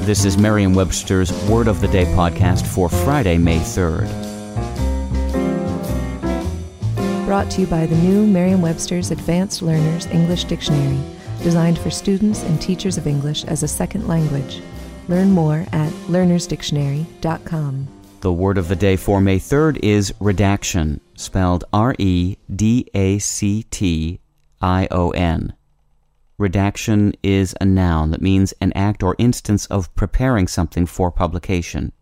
This 0.00 0.24
is 0.24 0.38
Merriam-Webster's 0.38 1.30
Word 1.44 1.68
of 1.68 1.82
the 1.82 1.86
Day 1.86 2.06
podcast 2.06 2.66
for 2.66 2.88
Friday, 2.88 3.36
May 3.36 3.58
3rd. 3.58 4.08
Brought 7.26 7.50
to 7.50 7.60
you 7.60 7.66
by 7.66 7.84
the 7.84 7.96
new 7.96 8.26
Merriam-Webster's 8.26 9.10
Advanced 9.10 9.60
Learners 9.60 10.06
English 10.06 10.44
Dictionary, 10.44 10.98
designed 11.42 11.78
for 11.78 11.90
students 11.90 12.42
and 12.44 12.58
teachers 12.60 12.96
of 12.96 13.06
English 13.06 13.44
as 13.44 13.62
a 13.62 13.68
second 13.68 14.08
language. 14.08 14.62
Learn 15.08 15.32
more 15.32 15.66
at 15.72 15.92
learnersdictionary.com. 16.08 17.88
The 18.22 18.32
word 18.32 18.56
of 18.56 18.68
the 18.68 18.76
day 18.76 18.96
for 18.96 19.20
May 19.20 19.38
3rd 19.38 19.80
is 19.82 20.14
redaction, 20.18 21.02
spelled 21.14 21.64
R 21.74 21.94
E 21.98 22.38
D 22.52 22.88
A 22.94 23.18
C 23.18 23.64
T 23.64 24.18
I 24.62 24.88
O 24.90 25.10
N. 25.10 25.52
Redaction 26.40 27.12
is 27.22 27.54
a 27.60 27.66
noun 27.66 28.12
that 28.12 28.22
means 28.22 28.54
an 28.62 28.72
act 28.72 29.02
or 29.02 29.14
instance 29.18 29.66
of 29.66 29.94
preparing 29.94 30.48
something 30.48 30.86
for 30.86 31.10
publication. 31.10 31.92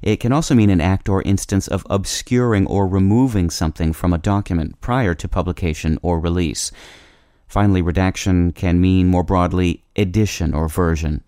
It 0.00 0.20
can 0.20 0.32
also 0.32 0.54
mean 0.54 0.70
an 0.70 0.80
act 0.80 1.06
or 1.06 1.20
instance 1.20 1.68
of 1.68 1.86
obscuring 1.90 2.66
or 2.66 2.88
removing 2.88 3.50
something 3.50 3.92
from 3.92 4.14
a 4.14 4.18
document 4.18 4.80
prior 4.80 5.12
to 5.12 5.28
publication 5.28 5.98
or 6.00 6.18
release. 6.18 6.72
Finally, 7.46 7.82
redaction 7.82 8.52
can 8.52 8.80
mean 8.80 9.08
more 9.08 9.22
broadly 9.22 9.84
edition 9.96 10.54
or 10.54 10.66
version. 10.66 11.22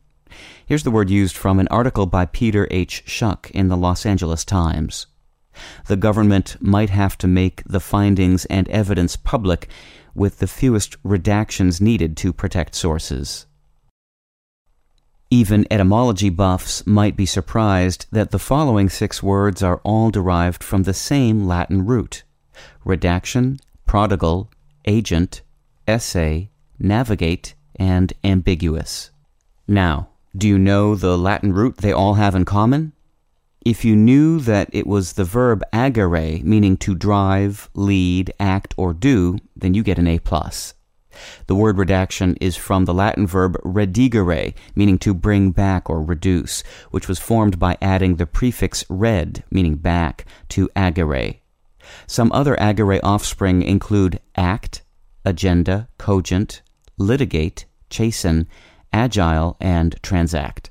Here's 0.64 0.82
the 0.82 0.90
word 0.90 1.10
used 1.10 1.36
from 1.36 1.60
an 1.60 1.68
article 1.68 2.06
by 2.06 2.24
Peter 2.24 2.66
H. 2.70 3.04
Schuck 3.06 3.50
in 3.50 3.68
the 3.68 3.76
Los 3.76 4.06
Angeles 4.06 4.46
Times. 4.46 5.08
The 5.88 5.96
government 5.96 6.56
might 6.58 6.88
have 6.88 7.18
to 7.18 7.26
make 7.26 7.62
the 7.66 7.80
findings 7.80 8.46
and 8.46 8.66
evidence 8.68 9.14
public 9.14 9.68
with 10.16 10.38
the 10.38 10.46
fewest 10.46 11.00
redactions 11.02 11.80
needed 11.80 12.16
to 12.16 12.32
protect 12.32 12.74
sources. 12.74 13.46
Even 15.30 15.66
etymology 15.70 16.30
buffs 16.30 16.86
might 16.86 17.16
be 17.16 17.26
surprised 17.26 18.06
that 18.12 18.30
the 18.30 18.38
following 18.38 18.88
six 18.88 19.22
words 19.22 19.62
are 19.62 19.80
all 19.82 20.10
derived 20.10 20.62
from 20.62 20.84
the 20.84 20.94
same 20.94 21.46
Latin 21.46 21.84
root 21.84 22.22
redaction, 22.84 23.58
prodigal, 23.84 24.50
agent, 24.86 25.42
essay, 25.86 26.48
navigate, 26.78 27.54
and 27.74 28.12
ambiguous. 28.24 29.10
Now, 29.68 30.08
do 30.36 30.48
you 30.48 30.58
know 30.58 30.94
the 30.94 31.18
Latin 31.18 31.52
root 31.52 31.78
they 31.78 31.92
all 31.92 32.14
have 32.14 32.34
in 32.34 32.44
common? 32.44 32.92
If 33.66 33.84
you 33.84 33.96
knew 33.96 34.38
that 34.42 34.70
it 34.72 34.86
was 34.86 35.14
the 35.14 35.24
verb 35.24 35.60
agere, 35.72 36.40
meaning 36.44 36.76
to 36.76 36.94
drive, 36.94 37.68
lead, 37.74 38.32
act, 38.38 38.74
or 38.76 38.94
do, 38.94 39.38
then 39.56 39.74
you 39.74 39.82
get 39.82 39.98
an 39.98 40.06
A+. 40.06 40.20
plus. 40.20 40.74
The 41.48 41.56
word 41.56 41.76
redaction 41.76 42.36
is 42.40 42.54
from 42.54 42.84
the 42.84 42.94
Latin 42.94 43.26
verb 43.26 43.56
redigere, 43.64 44.54
meaning 44.76 44.98
to 44.98 45.12
bring 45.12 45.50
back 45.50 45.90
or 45.90 46.00
reduce, 46.00 46.62
which 46.92 47.08
was 47.08 47.18
formed 47.18 47.58
by 47.58 47.76
adding 47.82 48.14
the 48.14 48.26
prefix 48.26 48.84
red, 48.88 49.42
meaning 49.50 49.74
back, 49.74 50.26
to 50.50 50.68
agere. 50.76 51.40
Some 52.06 52.30
other 52.30 52.54
agere 52.60 53.00
offspring 53.02 53.62
include 53.62 54.20
act, 54.36 54.84
agenda, 55.24 55.88
cogent, 55.98 56.62
litigate, 56.98 57.64
chasten, 57.90 58.46
agile, 58.92 59.56
and 59.60 60.00
transact. 60.04 60.70